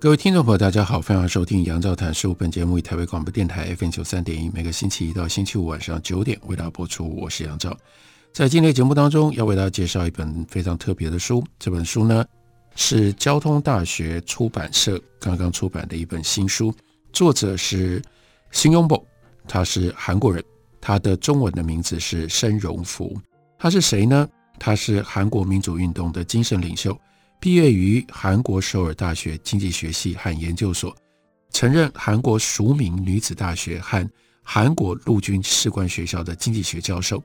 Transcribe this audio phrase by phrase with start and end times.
[0.00, 2.32] 各位听众朋友，大家好，欢迎收听杨照谈书。
[2.32, 7.14] 本节目以台北广播电台 FM 九三点一，每个星期一到星期五晚上九点为大家播出。
[7.16, 7.76] 我是杨照，
[8.32, 11.44] 在今天节目当中，要为大家介绍一本非常特别的书。
[11.58, 12.24] 这本书呢，
[12.76, 16.74] 是交通大学出版社刚刚出版的一本新书，
[17.12, 18.02] 作者是
[18.52, 19.04] 辛庸博，
[19.46, 20.42] 他是韩国人，
[20.80, 23.14] 他的中文的名字是申荣福。
[23.58, 24.26] 他是谁呢？
[24.58, 26.98] 他是韩国民主运动的精神领袖。
[27.40, 30.94] 毕业于韩国首尔大学经济学系和研究所，
[31.48, 34.06] 曾任韩国淑明女子大学和
[34.42, 37.22] 韩国陆军士官学校的经济学教授。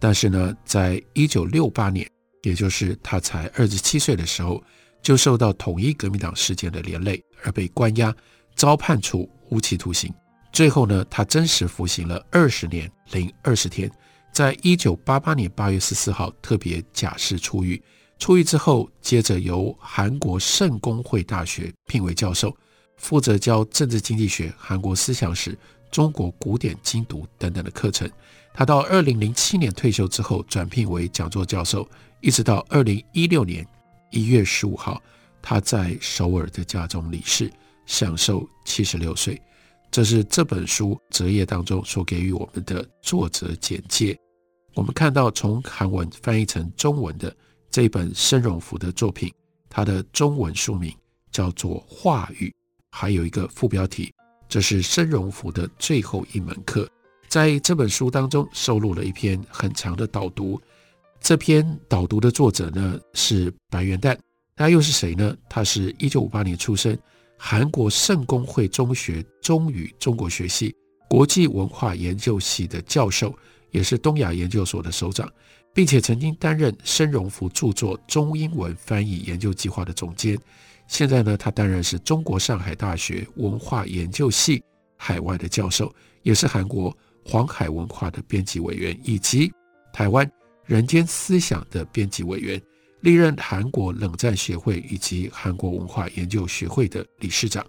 [0.00, 2.04] 但是呢，在一九六八年，
[2.42, 4.60] 也就是他才二十七岁的时候，
[5.00, 8.12] 就受到统一革命党事件的连累而被关押，
[8.56, 10.12] 遭判处无期徒刑。
[10.52, 13.88] 最后呢，他真实服刑了二十年零二十天，
[14.34, 17.80] 在一九八八年八月十四号特别假释出狱。
[18.22, 22.56] 出狱之后，接着由韩国圣公会大学聘为教授，
[22.96, 25.58] 负责教政治经济学、韩国思想史、
[25.90, 28.08] 中国古典精读等等的课程。
[28.54, 31.84] 他到二零零七年退休之后，转聘为讲座教授，
[32.20, 33.66] 一直到二零一六年
[34.12, 35.02] 一月十五号，
[35.42, 37.50] 他在首尔的家中离世，
[37.86, 39.42] 享寿七十六岁。
[39.90, 44.16] 这是这本书折页当中所给予我们的作者简介。
[44.74, 47.34] 我们看到从韩文翻译成中文的。
[47.72, 49.32] 这本申荣福的作品，
[49.70, 50.94] 它的中文书名
[51.30, 52.48] 叫做《话语》，
[52.90, 54.12] 还有一个副标题，
[54.46, 56.86] 这是申荣福的最后一门课。
[57.28, 60.60] 在这本书当中，收录了一篇很长的导读。
[61.18, 64.18] 这篇导读的作者呢是白元旦，
[64.54, 65.34] 他又是谁呢？
[65.48, 66.94] 他是一九五八年出生，
[67.38, 70.76] 韩国圣公会中学中语中国学系
[71.08, 73.34] 国际文化研究系的教授，
[73.70, 75.26] 也是东亚研究所的首长。
[75.74, 80.38] 并且曾经担任申荣福著作中英文翻译研究计划的总监。
[80.86, 84.62] 现在呢，他担任是中国上海大学文化研究系
[84.96, 86.94] 海外的教授，也是韩国
[87.24, 89.50] 黄海文化的编辑委员，以及
[89.92, 90.30] 台湾
[90.66, 92.60] 人间思想的编辑委员，
[93.00, 97.64] 历任韩国冷战协会以及韩国文化研究学会的理事长。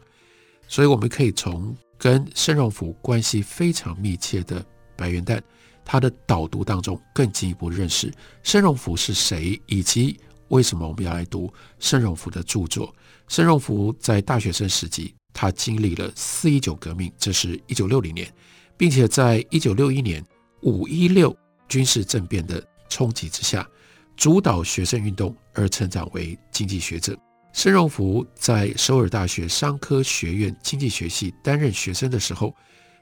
[0.68, 4.66] 所以，我们可以从跟申荣福关系非常密切的
[4.98, 5.40] 白元旦。
[5.86, 8.12] 他的导读当中更进一步认识
[8.42, 12.94] 申荣福是谁，以及为什么我们要来读申荣福的著作。
[13.28, 18.32] 申荣福在大学生时期，他经历了四一九革命，这是一九六零年，
[18.78, 20.24] 并且在一九六一年
[20.62, 21.36] 五一六
[21.68, 23.68] 军事政变的冲击之下，
[24.16, 27.18] 主导学生运动而成长为经济学者。
[27.52, 32.56] 申荣福在首尔大学商科学院经济学系担任学生的时候。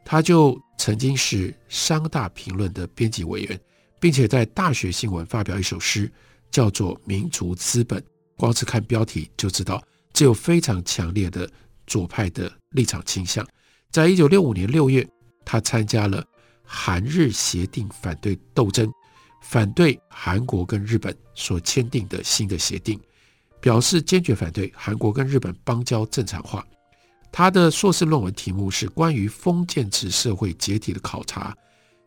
[0.03, 3.59] 他就曾经是《商大评论》的编辑委员，
[3.99, 6.11] 并且在大学新闻发表一首诗，
[6.49, 7.99] 叫做《民族资本》。
[8.35, 9.81] 光是看标题就知道，
[10.11, 11.47] 这有非常强烈的
[11.85, 13.45] 左派的立场倾向。
[13.91, 15.07] 在一九六五年六月，
[15.45, 16.25] 他参加了
[16.63, 18.91] 韩日协定反对斗争，
[19.43, 22.99] 反对韩国跟日本所签订的新的协定，
[23.59, 26.65] 表示坚决反对韩国跟日本邦交正常化。
[27.31, 31.55] 他的硕士论文题目是关于封建制社会解体的考察，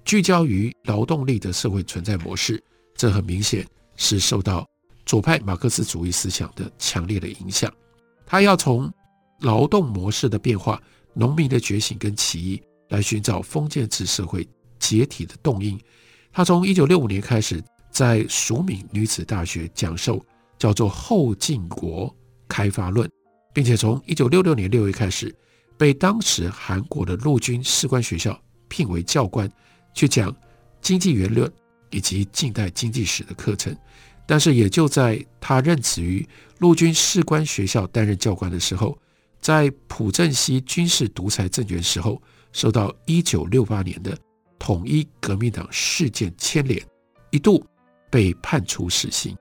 [0.05, 2.63] 聚焦于劳动力的社会存在模式。
[2.95, 4.69] 这很明显是受到
[5.07, 7.73] 左派马克思主义思想的强烈的影响。
[8.27, 8.93] 他要从
[9.41, 10.81] 劳动模式的变化、
[11.15, 14.47] 农民的觉醒跟起义来寻找封建制社会
[14.79, 15.81] 解体的动因。
[16.33, 20.25] 他从一九六五年开始在署名女子大学讲授
[20.59, 22.15] 叫做《后进国
[22.47, 23.09] 开发论》。
[23.55, 25.35] 并且从一九六六年六月开始，
[25.79, 29.51] 被当时韩国的陆军士官学校聘为教官，
[29.95, 30.35] 去讲
[30.83, 31.51] 经济原论
[31.91, 33.75] 以及近代经济史的课程。
[34.27, 36.27] 但是也就在他任职于
[36.59, 38.99] 陆军士官学校担任教官的时候，
[39.41, 42.21] 在朴正熙军事独裁政权时候，
[42.53, 44.17] 受到一九六八年的
[44.59, 46.83] 统一革命党事件牵连，
[47.31, 47.65] 一度
[48.11, 49.37] 被判处死刑。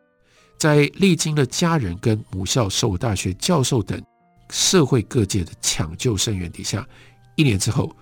[0.64, 4.02] 在历经了家人跟母校首尔大学教授等
[4.50, 6.88] 社会各界的抢救声援底下，
[7.36, 7.94] 一年之后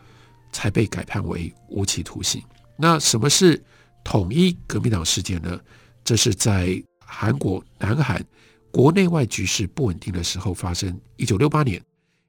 [0.52, 2.40] 才被改判为无期徒刑。
[2.78, 3.60] 那什么是
[4.04, 5.60] 统一革命党事件呢？
[6.04, 8.24] 这是在韩国南韩
[8.70, 10.96] 国内外局势不稳定的时候发生。
[11.16, 11.82] 一九六八年，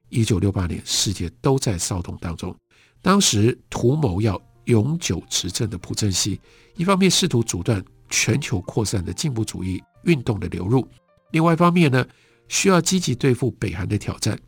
[0.08, 2.56] 一九六八年，世界都在骚动当中。
[3.02, 6.40] 当时图谋要永久执政的朴正熙，
[6.74, 10.86] 一方面试图阻断全球扩散的进步主义运动的流入，
[11.30, 12.06] 另外一方面呢，
[12.48, 14.38] 需要积极对付北韩的挑战。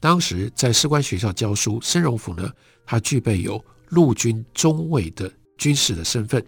[0.00, 2.50] 当时在士官学校教书，申荣福呢，
[2.84, 6.44] 他具备有陆军中尉的军事的身份，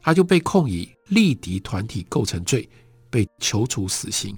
[0.00, 2.68] 他就被控以立敌团体构成罪，
[3.10, 4.36] 被求处死刑。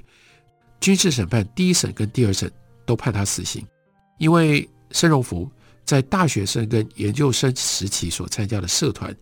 [0.81, 2.51] 军事审判第一审跟第二审
[2.87, 3.67] 都判他死刑，
[4.19, 5.51] 因为申荣福
[5.85, 9.15] 在大学生跟研究生时期所参加的社团，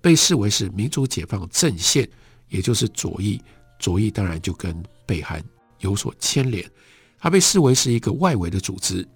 [0.00, 2.08] 被视为是民主解放阵线，
[2.48, 3.40] 也就是左翼，
[3.78, 5.42] 左翼当然就跟北韩
[5.80, 6.68] 有所牵连。
[7.18, 9.06] 他被视为是一个外围的组织，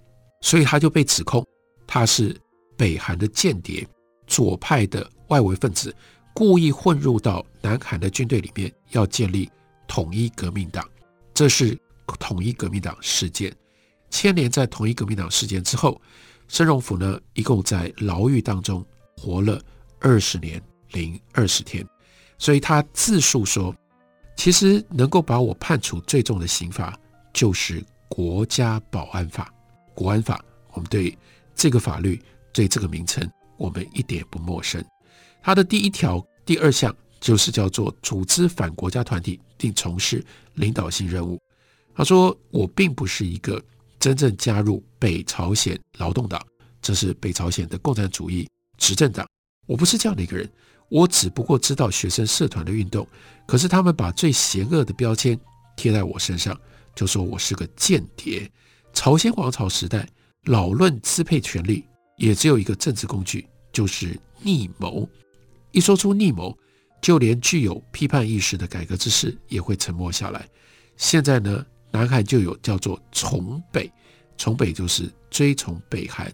[0.41, 1.47] 所以他就被指控
[1.87, 2.37] 他是
[2.77, 3.87] 北韩的间谍，
[4.27, 5.95] 左派的外围分子，
[6.35, 9.51] 故意混入到南韩的军队里面，要建立
[9.87, 10.89] 统一革命党。
[11.35, 11.79] 这是
[12.19, 13.55] 统一革命党事件。
[14.09, 16.01] 牵连在统一革命党事件之后，
[16.49, 18.85] 申荣甫呢，一共在牢狱当中
[19.17, 19.63] 活了
[20.01, 20.61] 二十年
[20.93, 21.87] 零二十天。
[22.39, 23.73] 所以他自述说，
[24.41, 26.99] 其实能够把我判处最重的刑罚。
[27.31, 29.53] 就是国家保安法，
[29.95, 30.43] 国安法，
[30.73, 31.15] 我们对
[31.55, 32.19] 这个法律，
[32.51, 34.83] 对这个名称，我们一点也不陌生。
[35.43, 41.39] 它的第一条第二项就是叫做组织反国家团体并从事领导性任务。
[41.95, 43.63] 他说：“我并不是一个
[43.99, 46.43] 真正加入北朝鲜劳动党，
[46.81, 48.49] 这是北朝鲜的共产主义
[48.79, 49.29] 执政党。
[49.67, 50.51] 我不是这样的一个人，
[50.91, 53.07] 我只不过知道学生社团的运动，
[53.47, 55.39] 可是他们把最邪恶的标签
[55.77, 56.55] 贴在我身上。”
[56.93, 58.51] 就说我是个间谍。
[58.93, 60.07] 朝鲜王朝时代，
[60.47, 61.85] 老论支配权力，
[62.17, 65.09] 也只有一个政治工具，就是逆谋。
[65.71, 66.55] 一说出逆谋，
[67.01, 70.47] 就连具有批判意识的改革之士也会沉默下来。
[70.97, 73.91] 现在呢，南韩就有叫做崇北，
[74.37, 76.31] 崇北就是追崇北韩。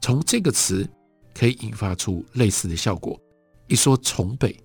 [0.00, 0.88] 从这个词
[1.34, 3.20] 可以引发出类似的效果。
[3.68, 4.58] 一说崇北，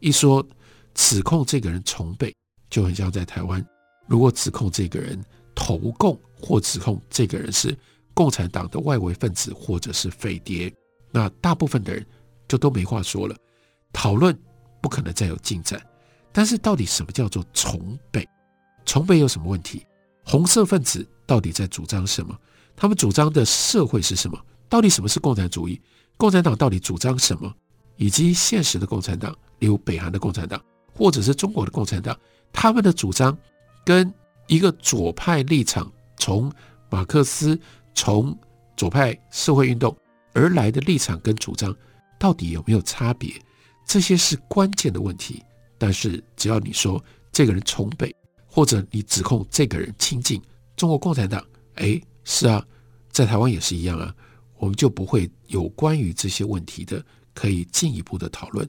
[0.00, 0.46] 一说
[0.94, 2.34] 指控这个人崇北，
[2.68, 3.64] 就很像在台湾。
[4.06, 5.22] 如果指控这个人
[5.54, 7.76] 投共，或指控这个人是
[8.12, 10.72] 共产党的外围分子，或者是匪谍，
[11.10, 12.04] 那大部分的人
[12.46, 13.34] 就都没话说了，
[13.92, 14.36] 讨论
[14.82, 15.80] 不可能再有进展。
[16.32, 18.26] 但是到底什么叫做崇北？
[18.84, 19.86] 崇北有什么问题？
[20.24, 22.38] 红色分子到底在主张什么？
[22.76, 24.38] 他们主张的社会是什么？
[24.68, 25.80] 到底什么是共产主义？
[26.16, 27.54] 共产党到底主张什么？
[27.96, 30.62] 以及现实的共产党，例如北韩的共产党，
[30.94, 32.18] 或者是中国的共产党，
[32.52, 33.36] 他们的主张？
[33.84, 34.12] 跟
[34.46, 36.52] 一个左派立场，从
[36.88, 37.58] 马克思、
[37.94, 38.36] 从
[38.76, 39.96] 左派社会运动
[40.34, 41.74] 而来的立场跟主张，
[42.18, 43.34] 到底有没有差别？
[43.84, 45.42] 这些是关键的问题。
[45.78, 47.02] 但是只要你说
[47.32, 48.14] 这个人崇北，
[48.46, 50.40] 或者你指控这个人亲近
[50.76, 51.44] 中国共产党，
[51.74, 52.64] 哎，是啊，
[53.10, 54.14] 在台湾也是一样啊，
[54.58, 58.68] 我们就不会有关于这些问题的可以进一步的讨论。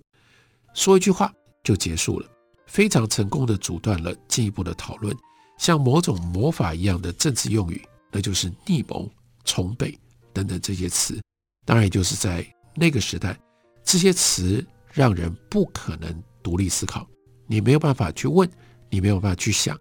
[0.74, 1.34] 说一句话
[1.64, 2.28] 就结束了。
[2.66, 5.16] 非常成功地阻断了进一步的讨论，
[5.60, 9.08] 像某种魔法一样的政治用语，那就是逆谋、
[9.44, 9.96] 崇北
[10.32, 11.22] 等等这些词。
[11.66, 12.44] 当然，也就是在
[12.74, 13.38] 那个时代，
[13.84, 17.08] 这些词让人不可能独立思考，
[17.46, 18.50] 你没有办法去问，
[18.90, 19.78] 你没有办法去想，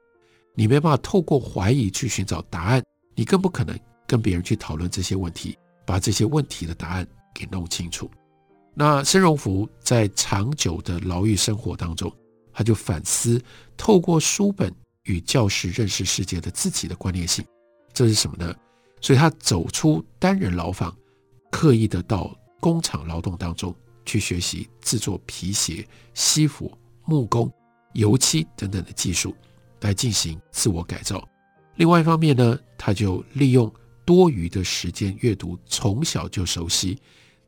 [0.54, 2.82] 你没办法透过怀疑去寻找答案，
[3.14, 8.10] 你更不可能跟别人去讨论这些问题，把这些问题的答案给弄清楚。
[8.74, 12.10] 那申荣福在长久的牢狱生活当中，
[12.52, 13.40] 他就反思，
[13.76, 14.74] 透过书本
[15.04, 17.44] 与教室认识世界的自己的关联性，
[17.92, 18.54] 这是什么呢？
[19.00, 20.96] 所以他走出单人牢房，
[21.50, 23.74] 刻意的到工厂劳动当中
[24.06, 26.72] 去学习制作皮鞋、西服、
[27.04, 27.52] 木工、
[27.92, 29.34] 油漆等等的技术，
[29.80, 31.28] 来进行自我改造。
[31.74, 33.70] 另外一方面呢，他就利用
[34.04, 36.98] 多余的时间阅读，从小就熟悉。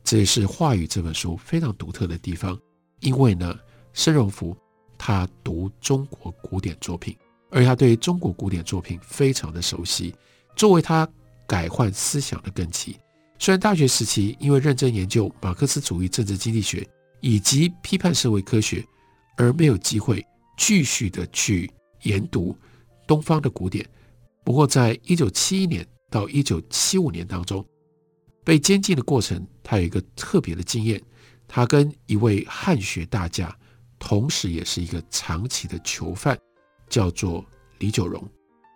[0.04, 2.56] 这也是《话语》这本书非常独特的地方，
[3.00, 3.58] 因为呢，
[3.92, 4.56] 申荣福。
[4.96, 7.14] 他读中国古典作品，
[7.50, 10.14] 而他对中国古典作品非常的熟悉，
[10.56, 11.06] 作为他
[11.46, 12.96] 改换思想的根基。
[13.38, 16.88] 虽然大学时期因为认真研究马克思主义政治经济学
[17.20, 18.82] 以及批判社会科学，
[19.36, 20.24] 而没有机会
[20.56, 21.70] 继续的去
[22.04, 22.56] 研读
[23.06, 23.84] 东方的古典。
[24.42, 27.62] 不过，在一九七一年到一九七五年当中，
[28.44, 31.02] 被监禁的过程，他有一个特别的经验，
[31.48, 33.56] 他跟一位汉学大家。
[33.98, 36.38] 同时，也是一个长期的囚犯，
[36.90, 37.42] 叫做
[37.78, 38.22] 李九荣，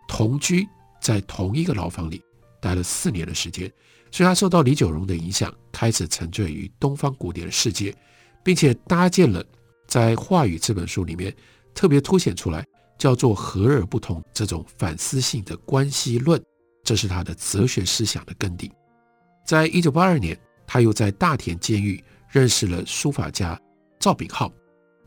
[0.07, 0.67] 同居
[0.99, 2.19] 在同一个牢房里
[2.59, 3.71] 待了四年的时间，
[4.09, 7.95] 所以他受到李九荣的影响，开始沉醉于东方古典的世界，
[8.43, 9.45] 并且搭建了
[9.87, 11.31] 在《话语》这本书里面
[11.75, 12.65] 特别凸显出来，
[12.97, 16.41] 叫做和而不同这种反思性的关系论，
[16.83, 18.71] 这是他的哲学思想的根底。
[19.49, 23.59] 在一九八二年，他又在大田监狱认识了书法家
[23.97, 24.53] 赵炳浩，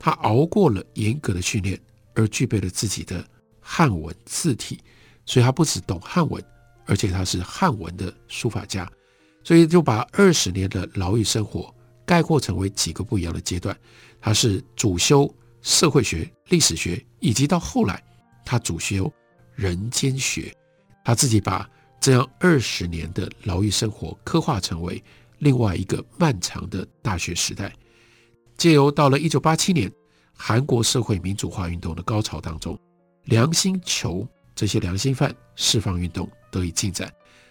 [0.01, 1.81] 他熬过了严格的训练，
[2.17, 3.25] 而具备了自己的
[3.61, 4.81] 汉文字体，
[5.25, 6.45] 所以他不只懂汉文，
[6.87, 8.91] 而且他是汉文的书法家，
[9.45, 11.73] 所以就把二十年的牢狱生活
[12.05, 13.79] 概括成为几个不一样的阶段。
[14.21, 18.03] 他是主修社会学、历史学，以及到后来
[18.45, 19.09] 他主修
[19.55, 20.53] 人间学，
[21.05, 21.71] 他自己把。
[22.03, 25.01] 这样二十年的牢狱生活，刻画成为
[25.39, 27.73] 另外一个漫长的大学时代。
[28.59, 29.89] 借由到了一九八七年，
[30.37, 32.77] 韩国社会民主化运动的高潮当中，
[33.27, 37.09] 良心囚这些良心犯释放运动得以进展。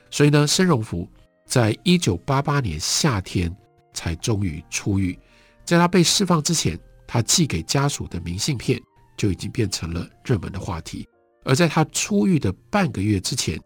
[0.09, 1.09] 所以呢，申荣福
[1.45, 3.55] 在一九八八年夏天
[3.93, 5.17] 才终于出狱。
[5.63, 6.77] 在他被释放之前，
[7.07, 8.77] 他寄给家属的明信片
[9.15, 11.07] 就已经变成了热门的话题。
[11.45, 13.57] 而在他出狱的半个月之前，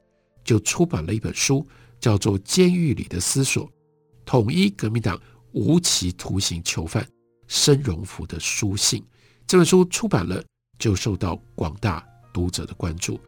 [0.46, 1.68] 就出版了一本书，
[2.00, 3.68] 叫做《监狱里的思索》，
[4.24, 5.20] 统一革命党
[5.52, 7.06] 无期徒刑囚犯
[7.48, 9.04] 申荣福的书信。
[9.48, 10.42] 这本书出版了，
[10.78, 13.20] 就受到广大读者的关注。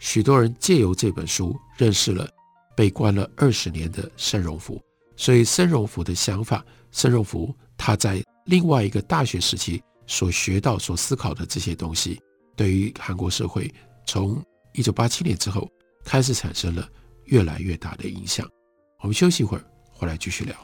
[0.00, 2.28] 许多人借由这本书认识了
[2.76, 4.80] 被关了二十年的申荣福。
[5.16, 12.18] 所以，申荣福的想法，申荣福他在另外一个大学时期所学到、所思考的这些东西，
[12.56, 13.72] 对于韩国社会，
[14.06, 14.42] 从
[14.72, 15.70] 一九八七年之后。
[16.04, 16.88] 开始产生了
[17.24, 18.46] 越来越大的影响。
[19.02, 20.54] 我们休息一会儿，回来继续聊。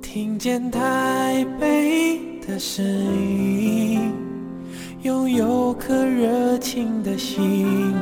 [0.00, 4.12] 听见台北的声音，
[5.02, 7.92] 拥有颗热情的心，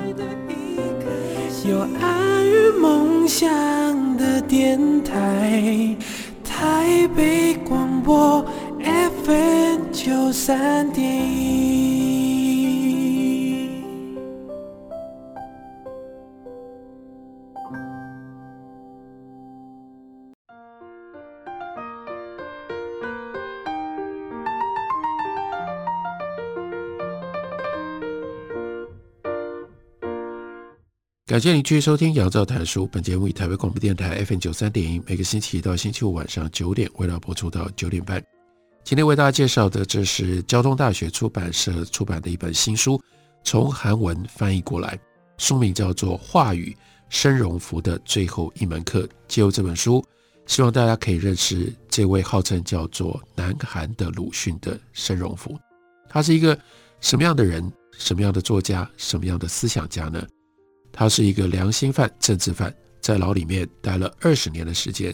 [1.67, 5.97] 有爱与梦想的电台。
[6.45, 7.55] 台北
[8.03, 8.45] 广播
[9.25, 11.82] FM 九三点一。
[31.25, 32.85] 感谢您继续收听杨照谈书。
[32.89, 38.21] 本节目以台北广播电台 FM 九三点一，每个星期一到星期五晚上九点，为大家播出到九点半。
[38.83, 43.01] 今天为大家介绍的，这是交通大学出版社出版的一本新书，
[43.45, 44.99] 从韩文翻译过来，
[45.39, 46.77] 书名叫做《话语：
[47.09, 49.03] 申荣福的最后一门课》。
[49.29, 50.05] 借由这本书，
[50.47, 55.57] 希望大家可以认识这位号称叫做南韩的鲁迅的申荣福。
[56.09, 56.59] 他是一个
[57.01, 57.73] 什么样的人？
[57.97, 58.91] 什么样的作家？
[58.97, 60.21] 什么样的思想家呢？
[60.93, 65.13] 他是一个良心犯、政治犯，在牢里面待了二十年的时间，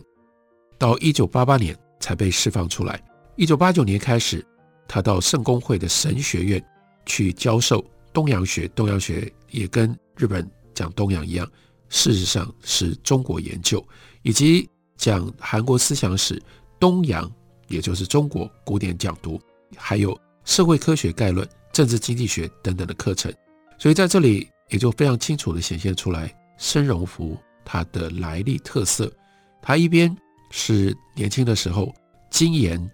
[0.76, 3.00] 到一九八八年才被释放出来。
[3.36, 4.44] 一九八九年开始，
[4.88, 6.62] 他到圣公会的神学院
[7.06, 8.66] 去教授东洋学。
[8.74, 11.48] 东洋学也跟日本讲东洋一样，
[11.88, 13.82] 事实上是中国研究，
[14.22, 16.42] 以及讲韩国思想史、
[16.80, 17.30] 东洋，
[17.68, 19.40] 也就是中国古典讲读，
[19.76, 23.32] 还有社会科学概论、政治经济学等等的课程。
[23.78, 24.48] 所以在这里。
[24.70, 29.12] 也就非常清楚地显现出来，申荣福他的来历特色。
[29.60, 30.14] 他一边
[30.50, 31.94] 是年轻的时候
[32.30, 32.90] 精研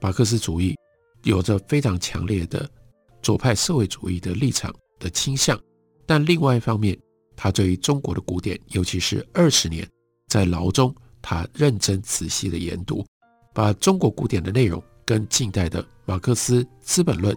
[0.00, 0.76] 马克思主义，
[1.22, 2.68] 有着非常强烈的
[3.22, 5.58] 左派社会主义的立场的倾向，
[6.06, 6.98] 但另外一方面，
[7.36, 9.86] 他对于中国的古典，尤其是二十年
[10.28, 13.04] 在牢中，他认真仔细的研读，
[13.52, 17.34] 把中国古典的内容跟近代的马克思《资本论》、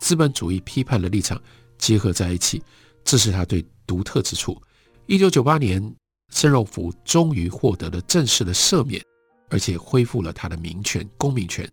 [0.00, 1.40] 资本主义批判的立场
[1.76, 2.62] 结合在一起。
[3.08, 4.60] 这是他最独特之处。
[5.06, 5.82] 一九九八年，
[6.30, 9.02] 申荣福终于获得了正式的赦免，
[9.48, 11.66] 而且恢复了他的民权、公民权，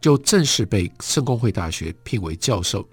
[0.00, 2.84] 就正式被圣公会大学聘为教授。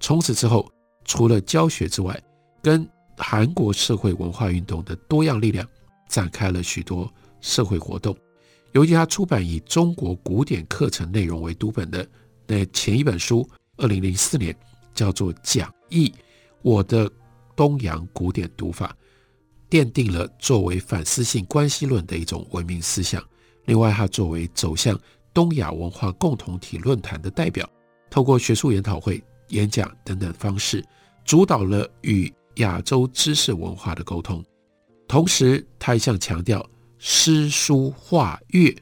[0.00, 0.66] 从此之后，
[1.04, 2.18] 除了教学之外，
[2.62, 2.88] 跟
[3.18, 5.68] 韩国社会文化运动的多样力量
[6.08, 7.06] 展开了许多
[7.42, 8.16] 社会活动。
[8.72, 12.08] 尤其他出版以中国古典课程内容为读本的
[12.46, 14.56] 那前一本书，二零零四年
[14.94, 16.08] 叫做《讲义》，
[16.62, 17.12] 我的。
[17.56, 18.94] 东洋古典读法
[19.68, 23.20] 奠定了作为反思性关系论的一种文明思想。
[23.64, 24.96] 另外，他作为走向
[25.34, 27.68] 东亚文化共同体论坛的代表，
[28.08, 30.84] 透过学术研讨会、演讲等等方式，
[31.24, 34.44] 主导了与亚洲知识文化的沟通。
[35.08, 36.64] 同时，他一向强调
[36.98, 38.72] 诗书画乐，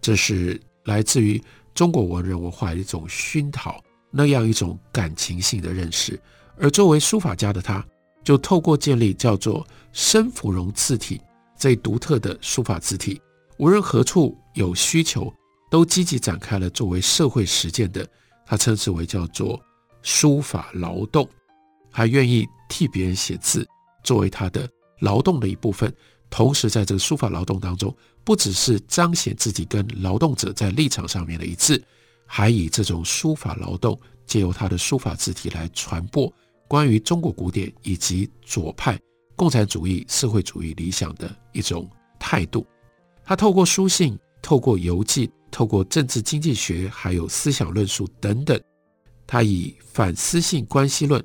[0.00, 1.40] 这是来自于
[1.72, 3.80] 中国文人文化的一种熏陶，
[4.10, 6.20] 那样一种感情性的认识。
[6.60, 7.82] 而作为书法家的他，
[8.22, 11.18] 就透过建立叫做申芙蓉字体，
[11.58, 13.18] 这一独特的书法字体，
[13.56, 15.32] 无论何处有需求，
[15.70, 18.06] 都积极展开了作为社会实践的，
[18.44, 19.58] 他称之为叫做
[20.02, 21.26] 书法劳动，
[21.90, 23.66] 还愿意替别人写字
[24.04, 24.68] 作为他的
[25.00, 25.90] 劳动的一部分。
[26.28, 31.82] 同时，在这个书法劳动当中，不只是彰显自己跟劳动者在立场上面的一致，
[32.26, 36.30] 还以这种书法劳动借由他的书法字体来传播
[36.70, 38.96] 关于中国古典以及左派
[39.34, 42.64] 共产主义、社会主义理想的一种态度。
[43.24, 48.56] 他透过书信、透过游记、透过政治经济学，还有思想论述等等，
[49.26, 51.20] 他以反思性关系论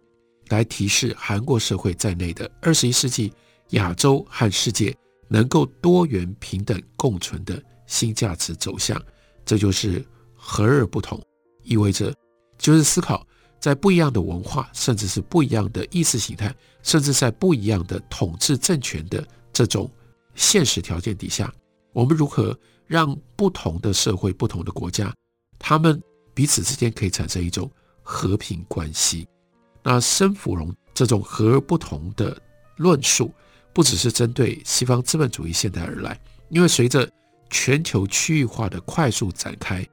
[0.48, 3.32] 来提示韩国社会在内的二十一世纪。
[3.70, 4.96] 亚洲和世界
[5.28, 9.00] 能够多元平等共存的新价值走向，
[9.44, 11.20] 这就是和而不同，
[11.64, 12.14] 意味着
[12.60, 13.26] 就是思考
[13.66, 16.54] 在不一样的文化，甚至是不一样的意识形态，
[16.84, 19.90] 甚至在不一样的统治政权的这种
[20.36, 21.52] 现实条件底下，
[21.92, 22.56] 我们如何
[22.86, 25.12] 让不同的社会、不同的国家，
[25.58, 26.00] 他们
[26.32, 27.68] 彼此之间可以产生一种
[28.04, 29.28] 和平关系。
[29.82, 32.40] 那申福荣这种和而不同的
[32.78, 33.34] 论述。
[33.74, 36.18] 不只是针对西方资本主义现代而来，
[36.50, 37.10] 因为随着
[37.50, 39.84] 全球区域化的快速展开，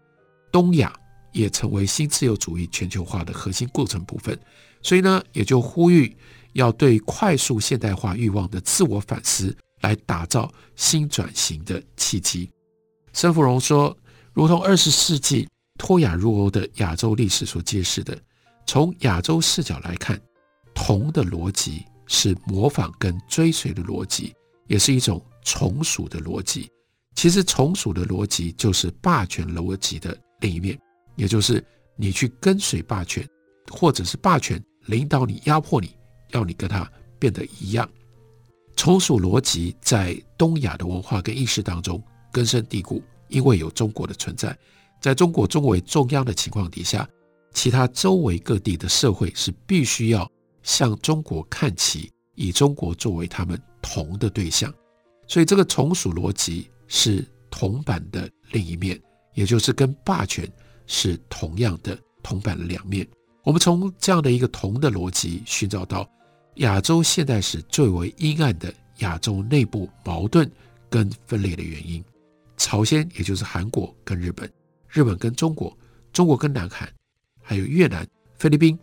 [0.52, 0.92] 东亚
[1.32, 4.38] 也成为新自由主义全球化的核心构成部分，
[4.82, 6.14] 所以呢，也就呼吁
[6.52, 12.48] 要对快速现代化欲望的自我反思，来打造新转型的契机。
[13.12, 13.96] 申福荣说，
[14.32, 15.48] 如同二十世纪
[15.78, 18.16] 脱亚入欧的亚洲历史所揭示的，
[18.66, 20.20] 从亚洲视角来看，
[20.74, 21.84] 同的逻辑。
[22.08, 24.34] 是模仿跟追随的逻辑，
[24.66, 26.68] 也是一种从属的逻辑。
[27.14, 30.78] 其实从属的逻辑就是霸权逻辑的另一面，
[31.16, 31.64] 也就是
[31.96, 33.28] 你去跟随霸权，
[33.70, 35.96] 或者是霸权领导你、压迫你，
[36.30, 37.88] 要你跟他变得一样。
[38.76, 44.56] 从属逻辑在东亚的文化跟意识当中根深蒂固，因为有中国的存在，
[45.00, 47.08] 在中国中为中央的情况底下，
[47.52, 50.30] 其他周围各地的社会是必须要。
[50.64, 54.72] 向中国看齐，以中国作为他们同的对象，
[55.26, 58.96] 所以这个从属逻辑是铜板的另一面，
[59.34, 60.48] 也就是跟霸权
[60.92, 63.08] 是同样的铜板的两面。
[63.44, 66.06] 我们从这样的一个铜的逻辑寻找到
[66.56, 70.48] 亚洲现代史最为阴暗的亚洲内部矛盾
[70.90, 72.04] 跟分裂的原因：
[72.58, 74.48] 朝鲜，也就是韩国跟日本，
[74.86, 75.74] 日本跟中国，
[76.12, 76.86] 中国跟南韩，
[77.40, 78.78] 还有越南、菲律宾。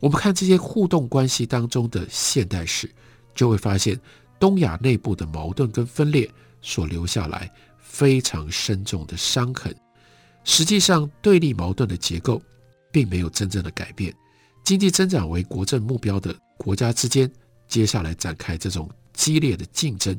[0.00, 2.90] 我们看这些互动关系当中的现代史，
[3.36, 3.98] 就会发现
[4.40, 6.28] 东亚内部的矛盾跟分裂
[6.60, 7.48] 所留下来
[7.78, 9.72] 非常深重的伤痕。
[10.44, 12.42] 实际上，对立矛盾的结构
[12.90, 14.14] 并没有真正的改变。
[14.64, 17.30] 经济增长为国政目标的国家之间，
[17.66, 20.18] 接下来展开这种激烈的竞争，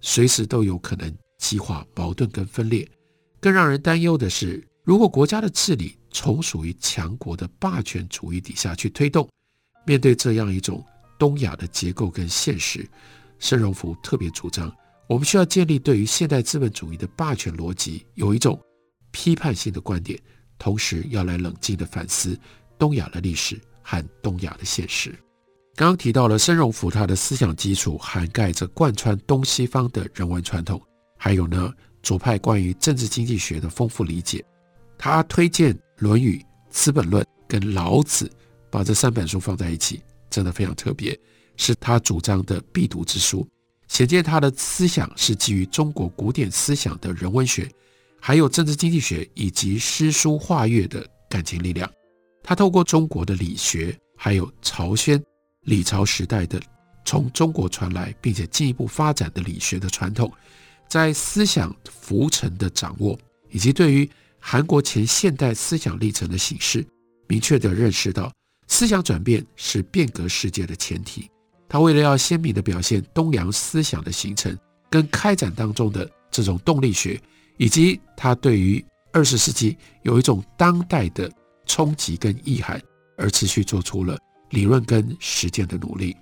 [0.00, 2.88] 随时都有可能激化矛盾跟分裂。
[3.40, 9.28] 更让人担忧的是，如果国家的治理，从属于强国的霸权主义底下去推动，
[9.84, 10.84] 面对这样一种
[11.18, 12.88] 东亚的结构跟现实，
[13.38, 14.74] 申荣福特别主张，
[15.08, 18.60] 我们需要建立对于现代资本主义的霸权逻辑有一种
[19.14, 20.18] 批判性的观点，
[20.58, 22.36] 同时要来冷静地反思
[22.76, 25.14] 东亚的历史和东亚的现实。
[25.76, 30.82] 刚刚提到了申荣福他的思想基础涵盖着贯穿东西方的人文传统，
[31.16, 31.72] 还有呢
[32.02, 34.44] 左派关于政治经济学的丰富理解，
[34.98, 35.72] 他推荐。
[36.06, 36.38] 《论语》
[36.70, 38.26] 《资本论》跟《老子》，
[38.68, 41.16] 把这三本书放在一起，真的非常特别，
[41.56, 43.46] 是他主张的必读之书。
[43.86, 47.70] 显见他的思想是基于中国古典思想的人文学，
[48.26, 51.86] 还有政治经济学以及诗书画乐的感情力量。
[52.42, 55.22] 他透过中国的理学，还有朝鲜
[55.64, 56.58] 李朝时代的
[57.04, 60.32] 从中国传来并且进一步发展的理学的传统，
[60.88, 63.18] 在思想浮沉的掌握，
[63.50, 64.08] 以及对于。
[64.46, 66.84] 韩国前现代思想历程的形式，
[67.26, 68.30] 明确地认识到
[68.68, 71.30] 思想转变是变革世界的前提。
[71.66, 74.54] 他为了要鲜明地表现东洋思想的形成
[74.90, 77.18] 跟开展当中的这种动力学，
[77.56, 81.30] 以及他对于二十世纪有一种当代的
[81.66, 82.80] 冲击跟意涵，
[83.16, 84.18] 而持续做出了
[84.50, 86.16] 理论跟实践的努力。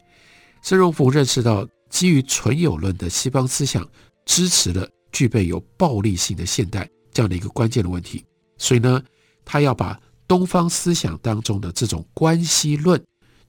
[0.62, 3.88] 申荣福认识到，基于存有论的西方思想
[4.24, 6.88] 支持了具备有暴力性的现代。
[7.12, 8.24] 这样的一个关键的问题，
[8.56, 9.02] 所以呢，
[9.44, 12.98] 他要把东方思想当中的这种关系论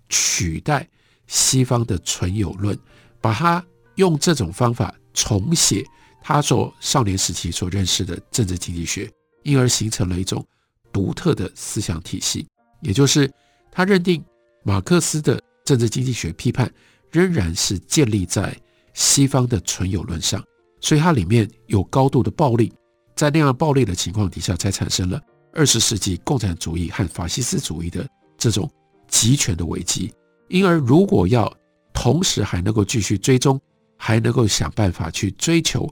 [0.09, 0.85] 取代
[1.27, 2.77] 西方的存有论，
[3.21, 3.65] 把它
[3.95, 5.81] 用这种方法重写
[6.23, 9.11] 他所少年时期所认识的政治经济学，
[9.43, 10.43] 因而形成了一种
[10.91, 12.47] 独特的思想体系。
[12.81, 13.29] 也就是
[13.69, 14.23] 他认定
[14.63, 16.71] 马克思的政治经济学批判
[17.11, 18.55] 仍然是建立在
[18.93, 20.41] 西方的存有论上，
[20.79, 22.71] 所以它里面有高度的暴力，
[23.15, 25.21] 在那样暴力的情况底下，才产生了
[25.53, 28.07] 二十世纪共产主义和法西斯主义的
[28.37, 28.71] 这种
[29.07, 30.13] 极权的危机。
[30.47, 31.51] 因而，如果要
[31.93, 33.59] 同时还能够继续追踪，
[33.97, 35.89] 还能够想办法去追求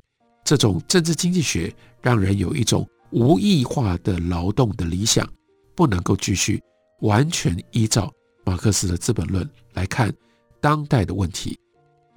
[0.52, 5.26] 这种政治经济学，让人有一种无异化的劳动的理想，
[5.74, 6.62] 不能够继续
[7.00, 8.12] 完全依照
[8.44, 10.14] 马克思的《资本论》来看
[10.60, 11.58] 当代的问题，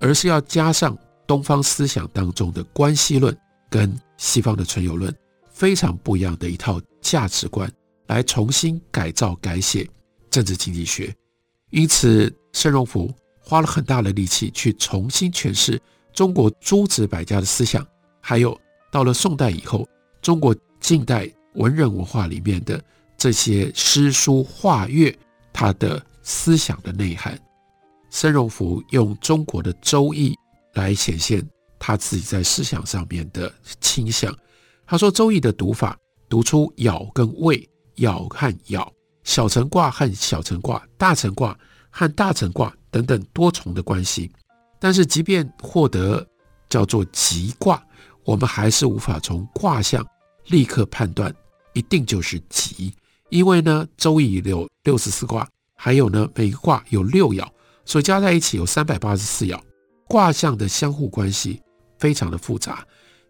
[0.00, 3.38] 而是要加上东方思想当中的关系论
[3.70, 5.14] 跟西方的存有论
[5.48, 7.70] 非常不一样的一套价值观，
[8.08, 9.88] 来重新改造改写
[10.28, 11.14] 政治经济学。
[11.70, 15.80] 因此，申荣福花了很大的力气去重新诠释
[16.12, 17.86] 中国诸子百家的思想，
[18.26, 18.58] 还有
[18.90, 19.86] 到了宋代以后，
[20.22, 22.82] 中国近代文人文化里面的
[23.18, 25.14] 这些诗书画乐，
[25.52, 27.38] 它的思想的内涵。
[28.08, 30.30] 申荣福用中国的《周易》
[30.72, 31.46] 来显现
[31.78, 34.34] 他自己在思想上面的倾向。
[34.86, 35.94] 他说，《周易》的读法
[36.26, 38.88] 读出爻跟位，爻和爻。
[39.24, 41.54] 小乘卦和小乘卦，大乘卦
[41.90, 44.30] 和大乘卦等等多重的关系，
[44.78, 46.26] 但是即便获得
[46.70, 47.84] 叫做吉卦，
[48.24, 50.04] 我们还是无法从卦象
[50.46, 51.34] 立刻判断
[51.72, 52.94] 一定就是吉，
[53.30, 57.46] 因为呢，周易有六十四卦，还有呢，每个卦有六爻，
[57.84, 59.60] 所以加在一起有三百八十四爻，
[60.08, 61.60] 卦象的相互关系
[61.98, 62.86] 非常的复杂，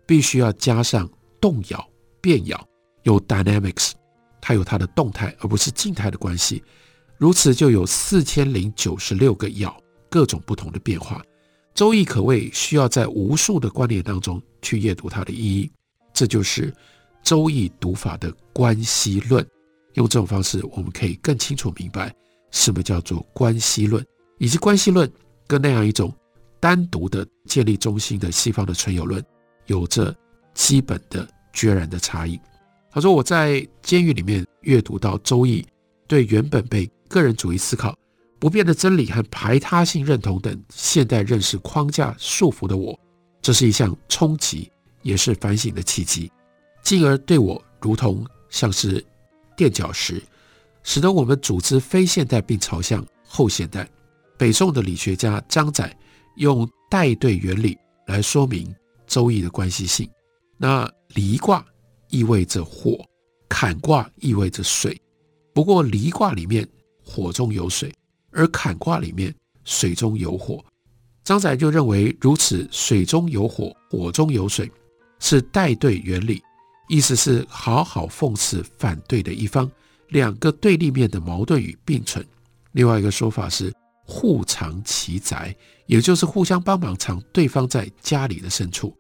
[0.07, 1.09] 必须要加上
[1.41, 1.85] 动爻、
[2.21, 2.61] 变爻，
[3.03, 3.93] 有 dynamics。
[4.41, 6.63] 它有它的动态，而不是静态的关系，
[7.17, 9.75] 如此就有四千零九十六个爻，
[10.11, 11.23] 各种不同的变化。
[11.75, 15.71] 周易可谓需要在无数的观念当中去阅读它的意义，
[16.13, 16.73] 这就是
[17.23, 19.45] 周易读法的关系论。
[19.95, 22.15] 用这种方式，我们可以更清楚明白
[22.51, 24.05] 什么叫做关系论，
[24.39, 25.11] 以及关系论
[25.47, 26.13] 跟那样一种
[26.61, 29.25] 单独的建立中心的西方的存有论
[29.67, 30.15] 有着
[30.55, 32.41] 基本的决然的差异。
[32.91, 35.61] 他说：“我在监狱里面阅读到《周易》，
[36.07, 37.97] 对原本被个人主义思考、
[38.45, 42.95] 不变的真理和排他性认同等现代认识框架束缚的我，
[43.41, 46.31] 这是一项冲击，也是反省的契机，
[46.83, 49.03] 进而对我如同像是
[49.57, 50.23] 垫脚石，
[50.83, 53.89] 使得我们组织非现代并朝向后现代。”
[54.37, 55.97] 北宋的理学家张载
[56.37, 57.79] 用带对原理
[58.09, 58.67] 来说明
[59.07, 60.07] 《周易》的关系性。
[60.59, 61.65] 那离卦。
[62.11, 63.03] 意味着火，
[63.49, 65.01] 坎卦意味着水。
[65.55, 66.69] 不过离卦里面
[67.03, 67.91] 火中有水，
[68.35, 70.63] 而坎卦里面水中有火。
[71.23, 74.71] 张载就认为如此，水中有火，火中有水，
[75.21, 76.43] 是带队原理，
[76.89, 79.71] 意思是好好讽刺反对的一方，
[80.09, 82.23] 两个对立面的矛盾与并存。
[82.73, 83.73] 另外一个说法是
[84.05, 88.95] 互藏其宅，也就是互相帮忙藏对方在家里的深处。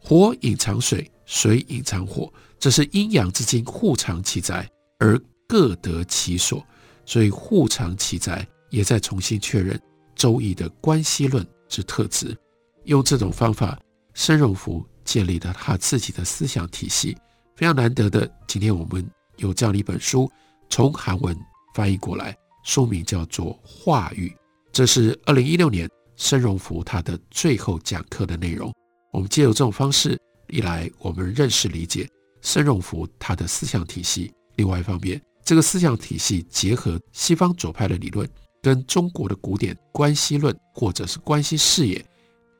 [0.00, 2.32] 火隐藏水，水隐藏火。
[2.58, 6.64] 这是阴阳之精互藏其宅而各得其所，
[7.04, 9.76] 所以互藏其宅也在重新确认
[10.14, 12.36] 《周易》的关系论之特质。
[12.84, 13.78] 用这种方法，
[14.14, 17.16] 申荣福建立了他自己的思想体系，
[17.56, 18.30] 非常难得的。
[18.46, 20.30] 今天我们有这样的一本书，
[20.70, 21.36] 从韩文
[21.74, 24.28] 翻译过来，书名叫做《话语》，
[24.72, 28.72] 这是二零一六年申荣福他的最后讲课的内容。
[29.12, 32.08] 我们借由这种方式，一来我们认识理解。
[32.40, 38.28] 申荣福他的思想体系，另外一方面，这个思想体系结合西方左派的理论，
[38.68, 42.04] 跟中国的古典关系论或者是关系视野，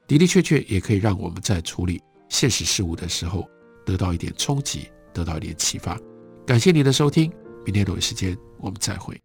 [0.07, 3.47] 的的确确也可以让我们在处理现实事物的时候
[3.85, 6.01] 得到一点冲击，得到一点启发。
[6.47, 7.31] 感谢您的收听，
[7.62, 9.21] 明天同一时间我们再会。